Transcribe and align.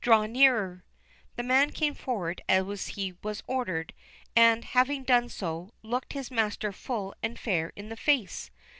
Draw 0.00 0.26
nearer." 0.26 0.84
The 1.34 1.42
man 1.42 1.70
came 1.70 1.94
forward 1.94 2.40
as 2.48 2.86
he 2.86 3.14
was 3.20 3.42
ordered, 3.48 3.92
and, 4.36 4.64
having 4.64 5.02
done 5.02 5.28
so, 5.28 5.72
looked 5.82 6.12
his 6.12 6.30
master 6.30 6.70
full 6.70 7.16
and 7.20 7.36
fair 7.36 7.72
in 7.74 7.88
the 7.88 7.96
face. 7.96 8.52